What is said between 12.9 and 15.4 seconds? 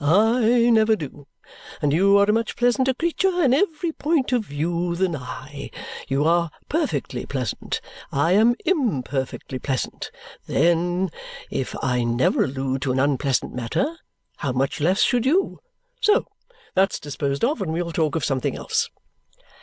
an unpleasant matter, how much less should